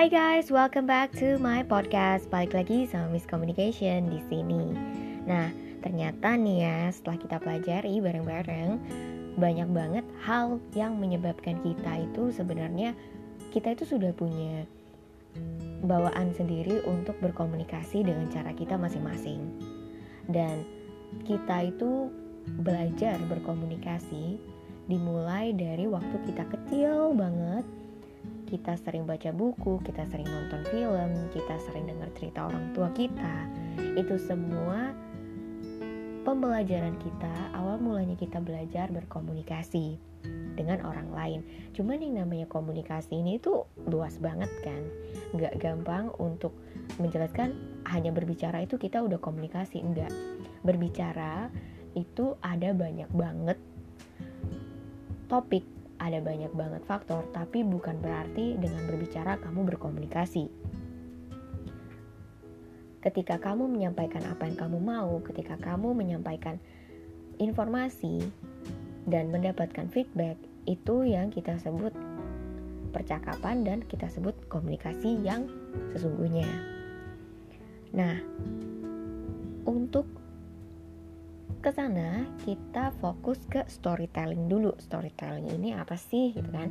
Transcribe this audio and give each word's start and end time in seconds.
Hai 0.00 0.08
guys, 0.08 0.48
welcome 0.48 0.88
back 0.88 1.12
to 1.20 1.36
my 1.44 1.60
podcast. 1.60 2.24
Balik 2.32 2.56
lagi 2.56 2.88
sama 2.88 3.12
Miss 3.12 3.28
Communication 3.28 4.08
di 4.08 4.16
sini. 4.32 4.72
Nah, 5.28 5.52
ternyata 5.84 6.40
nih 6.40 6.64
ya, 6.64 6.88
setelah 6.88 7.20
kita 7.20 7.36
pelajari 7.36 8.00
bareng-bareng, 8.00 8.80
banyak 9.36 9.68
banget 9.68 10.08
hal 10.24 10.56
yang 10.72 10.96
menyebabkan 10.96 11.60
kita 11.60 12.00
itu 12.00 12.32
sebenarnya 12.32 12.96
kita 13.52 13.76
itu 13.76 13.84
sudah 13.84 14.16
punya 14.16 14.64
bawaan 15.84 16.32
sendiri 16.32 16.80
untuk 16.88 17.20
berkomunikasi 17.20 18.00
dengan 18.00 18.24
cara 18.32 18.56
kita 18.56 18.80
masing-masing. 18.80 19.52
Dan 20.32 20.64
kita 21.28 21.76
itu 21.76 22.08
belajar 22.64 23.20
berkomunikasi 23.28 24.40
dimulai 24.88 25.52
dari 25.52 25.84
waktu 25.84 26.16
kita 26.24 26.48
kecil 26.48 27.12
banget 27.12 27.68
kita 28.50 28.74
sering 28.82 29.06
baca 29.06 29.30
buku, 29.30 29.78
kita 29.86 30.02
sering 30.10 30.26
nonton 30.26 30.66
film, 30.74 31.10
kita 31.30 31.54
sering 31.62 31.86
dengar 31.86 32.10
cerita 32.18 32.50
orang 32.50 32.74
tua 32.74 32.90
kita. 32.90 33.46
Itu 33.94 34.18
semua 34.18 34.90
pembelajaran 36.26 36.98
kita, 36.98 37.54
awal 37.54 37.78
mulanya 37.78 38.18
kita 38.18 38.42
belajar 38.42 38.90
berkomunikasi 38.90 39.96
dengan 40.58 40.82
orang 40.84 41.08
lain. 41.14 41.40
Cuman 41.72 42.02
yang 42.02 42.26
namanya 42.26 42.50
komunikasi 42.50 43.22
ini 43.22 43.38
tuh 43.38 43.70
luas 43.86 44.18
banget 44.18 44.50
kan. 44.66 44.82
Nggak 45.32 45.62
gampang 45.62 46.10
untuk 46.18 46.52
menjelaskan 46.98 47.54
hanya 47.88 48.10
berbicara 48.10 48.66
itu 48.66 48.76
kita 48.76 49.00
udah 49.00 49.22
komunikasi. 49.22 49.80
Enggak. 49.80 50.10
Berbicara 50.66 51.48
itu 51.94 52.34
ada 52.44 52.74
banyak 52.74 53.08
banget 53.14 53.58
topik 55.30 55.62
ada 56.00 56.18
banyak 56.24 56.48
banget 56.56 56.82
faktor, 56.88 57.28
tapi 57.36 57.60
bukan 57.60 58.00
berarti 58.00 58.56
dengan 58.56 58.88
berbicara 58.88 59.36
kamu 59.44 59.68
berkomunikasi. 59.76 60.48
Ketika 63.04 63.36
kamu 63.40 63.68
menyampaikan 63.68 64.24
apa 64.28 64.48
yang 64.48 64.56
kamu 64.56 64.78
mau, 64.80 65.20
ketika 65.24 65.60
kamu 65.60 65.92
menyampaikan 65.92 66.56
informasi 67.36 68.24
dan 69.08 69.28
mendapatkan 69.28 69.88
feedback, 69.92 70.36
itu 70.64 71.04
yang 71.04 71.32
kita 71.32 71.56
sebut 71.60 71.92
percakapan 72.92 73.64
dan 73.64 73.78
kita 73.84 74.08
sebut 74.08 74.36
komunikasi 74.52 75.20
yang 75.24 75.48
sesungguhnya. 75.96 76.48
Nah, 77.96 78.20
untuk 79.64 80.19
ke 81.58 81.70
sana 81.74 82.22
kita 82.46 82.94
fokus 83.02 83.42
ke 83.50 83.66
storytelling 83.66 84.46
dulu. 84.46 84.72
Storytelling 84.78 85.50
ini 85.50 85.74
apa 85.74 85.98
sih 85.98 86.30
gitu 86.30 86.46
kan? 86.54 86.70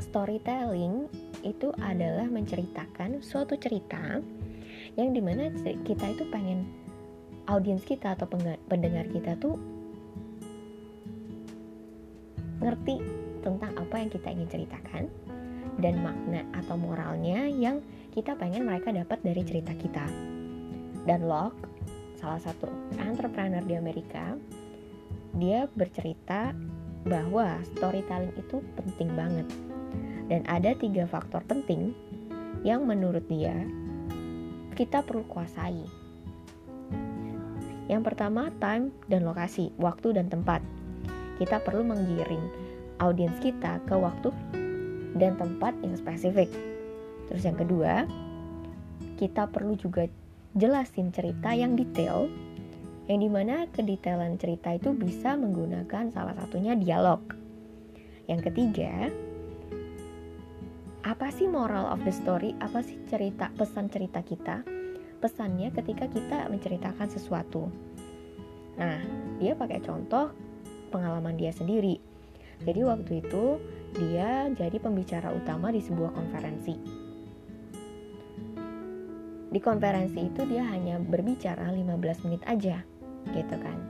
Storytelling 0.00 1.12
itu 1.44 1.68
adalah 1.76 2.24
menceritakan 2.26 3.20
suatu 3.20 3.60
cerita 3.60 4.20
yang 4.96 5.12
di 5.12 5.20
mana 5.20 5.52
kita 5.84 6.06
itu 6.16 6.24
pengen 6.32 6.64
audiens 7.46 7.84
kita 7.84 8.16
atau 8.16 8.26
pendengar 8.66 9.06
kita 9.12 9.36
tuh 9.36 9.60
ngerti 12.64 13.04
tentang 13.44 13.76
apa 13.76 13.94
yang 14.00 14.10
kita 14.10 14.28
ingin 14.32 14.48
ceritakan 14.48 15.04
dan 15.78 16.00
makna 16.00 16.42
atau 16.56 16.74
moralnya 16.80 17.46
yang 17.46 17.84
kita 18.16 18.32
pengen 18.34 18.64
mereka 18.64 18.90
dapat 18.90 19.20
dari 19.20 19.44
cerita 19.44 19.76
kita. 19.76 20.08
Dan 21.06 21.28
Locke 21.28 21.75
salah 22.26 22.42
satu 22.42 22.66
entrepreneur 22.98 23.62
di 23.62 23.78
Amerika 23.78 24.34
dia 25.38 25.70
bercerita 25.78 26.50
bahwa 27.06 27.54
storytelling 27.78 28.34
itu 28.34 28.58
penting 28.74 29.14
banget. 29.14 29.46
Dan 30.26 30.42
ada 30.50 30.74
tiga 30.74 31.06
faktor 31.06 31.46
penting 31.46 31.94
yang 32.66 32.82
menurut 32.82 33.22
dia 33.30 33.54
kita 34.74 35.06
perlu 35.06 35.22
kuasai. 35.30 35.86
Yang 37.86 38.02
pertama 38.02 38.50
time 38.58 38.90
dan 39.06 39.22
lokasi 39.22 39.70
waktu 39.78 40.18
dan 40.18 40.26
tempat. 40.26 40.58
Kita 41.38 41.62
perlu 41.62 41.86
menggiring 41.86 42.42
audiens 42.98 43.38
kita 43.38 43.78
ke 43.86 43.94
waktu 43.94 44.34
dan 45.14 45.38
tempat 45.38 45.78
yang 45.78 45.94
spesifik. 45.94 46.50
Terus 47.30 47.46
yang 47.46 47.54
kedua 47.54 48.02
kita 49.14 49.46
perlu 49.46 49.78
juga 49.78 50.10
jelasin 50.56 51.12
cerita 51.12 51.52
yang 51.52 51.76
detail 51.76 52.32
yang 53.06 53.20
di 53.20 53.28
mana 53.28 53.68
kedetailan 53.70 54.40
cerita 54.40 54.72
itu 54.72 54.96
bisa 54.96 55.36
menggunakan 55.36 56.10
salah 56.10 56.32
satunya 56.32 56.72
dialog. 56.74 57.22
Yang 58.26 58.50
ketiga, 58.50 59.12
apa 61.06 61.30
sih 61.30 61.46
moral 61.46 61.86
of 61.86 62.02
the 62.02 62.10
story? 62.10 62.56
Apa 62.58 62.82
sih 62.82 62.98
cerita 63.06 63.52
pesan 63.54 63.92
cerita 63.92 64.24
kita? 64.24 64.64
Pesannya 65.22 65.70
ketika 65.70 66.10
kita 66.10 66.50
menceritakan 66.50 67.06
sesuatu. 67.06 67.70
Nah, 68.80 68.98
dia 69.38 69.54
pakai 69.54 69.84
contoh 69.84 70.34
pengalaman 70.90 71.38
dia 71.38 71.54
sendiri. 71.54 72.00
Jadi 72.64 72.80
waktu 72.82 73.22
itu 73.22 73.60
dia 73.94 74.48
jadi 74.50 74.76
pembicara 74.80 75.30
utama 75.30 75.68
di 75.68 75.84
sebuah 75.84 76.16
konferensi 76.16 77.05
di 79.56 79.64
konferensi 79.64 80.28
itu 80.28 80.44
dia 80.44 80.68
hanya 80.68 81.00
berbicara 81.00 81.72
15 81.72 82.28
menit 82.28 82.44
aja 82.44 82.84
gitu 83.32 83.56
kan. 83.56 83.80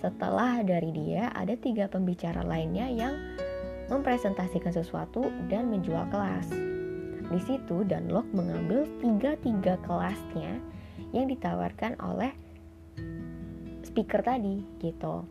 Setelah 0.00 0.64
dari 0.64 0.96
dia 0.96 1.28
ada 1.36 1.52
tiga 1.60 1.92
pembicara 1.92 2.40
lainnya 2.40 2.88
yang 2.88 3.12
mempresentasikan 3.92 4.72
sesuatu 4.72 5.28
dan 5.52 5.68
menjual 5.68 6.08
kelas. 6.08 6.48
Di 7.28 7.40
situ 7.44 7.84
Dunlock 7.84 8.32
mengambil 8.32 8.88
tiga-tiga 9.04 9.76
kelasnya 9.84 10.56
yang 11.12 11.28
ditawarkan 11.28 12.00
oleh 12.00 12.32
speaker 13.84 14.24
tadi 14.24 14.64
gitu. 14.80 15.28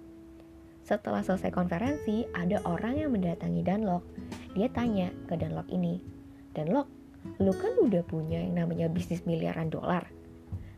Setelah 0.85 1.25
selesai 1.25 1.49
konferensi 1.49 2.29
ada 2.37 2.61
orang 2.69 3.01
yang 3.01 3.09
mendatangi 3.09 3.65
Dunlock 3.65 4.05
dia 4.53 4.69
tanya 4.69 5.09
ke 5.25 5.33
Dunlock 5.33 5.65
ini 5.73 5.97
Dunlock 6.53 7.02
lu 7.39 7.53
kan 7.55 7.73
udah 7.79 8.03
punya 8.05 8.43
yang 8.43 8.55
namanya 8.59 8.87
bisnis 8.91 9.23
miliaran 9.23 9.71
dolar. 9.71 10.07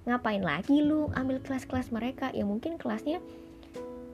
Ngapain 0.05 0.41
lagi 0.45 0.85
lu 0.85 1.09
ambil 1.17 1.41
kelas-kelas 1.41 1.89
mereka? 1.89 2.29
Yang 2.31 2.47
mungkin 2.53 2.73
kelasnya 2.77 3.19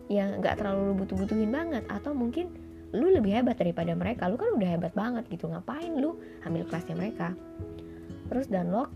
yang 0.07 0.39
nggak 0.39 0.59
terlalu 0.59 0.91
lu 0.91 0.93
butuh-butuhin 1.03 1.51
banget. 1.51 1.83
Atau 1.91 2.15
mungkin 2.15 2.55
lu 2.95 3.11
lebih 3.11 3.35
hebat 3.35 3.59
daripada 3.59 3.91
mereka. 3.91 4.31
Lu 4.31 4.39
kan 4.39 4.55
udah 4.55 4.69
hebat 4.71 4.95
banget 4.95 5.27
gitu. 5.27 5.51
Ngapain 5.51 5.91
lu 5.99 6.19
ambil 6.47 6.63
kelasnya 6.67 6.95
mereka? 6.95 7.35
Terus 8.31 8.47
Danlock 8.47 8.91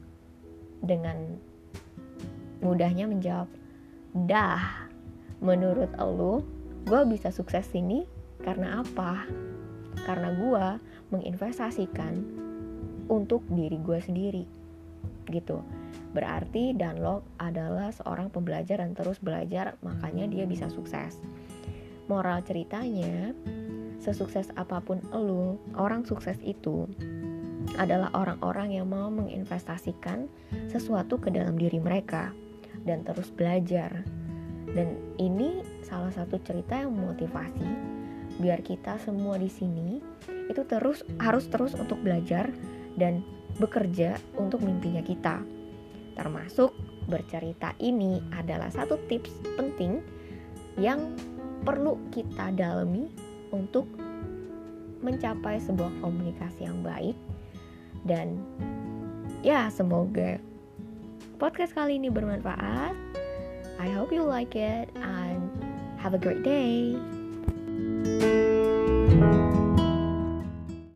dengan 0.80 1.36
mudahnya 2.64 3.12
menjawab 3.12 3.52
dah 4.16 4.88
menurut 5.44 5.92
lu 6.00 6.40
gue 6.88 7.02
bisa 7.12 7.28
sukses 7.36 7.68
sini 7.68 8.08
karena 8.40 8.80
apa? 8.80 9.28
Karena 10.08 10.32
gue 10.32 10.66
menginvestasikan 11.12 12.45
untuk 13.10 13.46
diri 13.52 13.78
gue 13.82 14.00
sendiri 14.02 14.44
gitu. 15.30 15.62
Berarti 16.16 16.72
Dunlop 16.72 17.28
adalah 17.42 17.92
seorang 17.92 18.32
pembelajar 18.32 18.80
dan 18.80 18.96
terus 18.96 19.20
belajar 19.20 19.76
makanya 19.84 20.30
dia 20.32 20.46
bisa 20.48 20.72
sukses. 20.72 21.20
Moral 22.08 22.46
ceritanya 22.46 23.34
sesukses 24.00 24.54
apa 24.56 24.80
pun 24.80 25.02
elu 25.10 25.58
orang 25.76 26.06
sukses 26.06 26.38
itu 26.46 26.86
adalah 27.82 28.14
orang-orang 28.14 28.78
yang 28.78 28.88
mau 28.88 29.10
menginvestasikan 29.10 30.30
sesuatu 30.70 31.18
ke 31.18 31.34
dalam 31.34 31.58
diri 31.58 31.82
mereka 31.82 32.32
dan 32.86 33.02
terus 33.02 33.34
belajar. 33.34 34.06
Dan 34.72 34.96
ini 35.18 35.66
salah 35.82 36.14
satu 36.14 36.38
cerita 36.46 36.80
yang 36.80 36.94
memotivasi 36.94 37.96
biar 38.36 38.60
kita 38.62 39.00
semua 39.00 39.40
di 39.40 39.48
sini 39.48 40.04
itu 40.52 40.62
terus 40.68 41.02
harus 41.24 41.48
terus 41.48 41.72
untuk 41.74 41.98
belajar 42.04 42.52
dan 43.00 43.24
bekerja 43.60 44.20
untuk 44.36 44.64
mimpinya 44.64 45.04
kita. 45.04 45.44
Termasuk 46.16 46.76
bercerita 47.06 47.76
ini 47.80 48.20
adalah 48.34 48.72
satu 48.72 48.98
tips 49.06 49.32
penting 49.56 50.02
yang 50.76 51.16
perlu 51.64 52.00
kita 52.12 52.52
dalami 52.52 53.08
untuk 53.54 53.88
mencapai 55.06 55.62
sebuah 55.62 55.92
komunikasi 56.02 56.66
yang 56.66 56.82
baik 56.82 57.16
dan 58.06 58.42
ya 59.46 59.70
semoga 59.70 60.42
podcast 61.38 61.74
kali 61.76 61.98
ini 62.00 62.10
bermanfaat. 62.10 62.96
I 63.76 63.92
hope 63.92 64.14
you 64.16 64.24
like 64.24 64.56
it 64.56 64.88
and 64.96 65.52
have 66.00 66.16
a 66.16 66.22
great 66.22 66.42
day. 66.42 66.96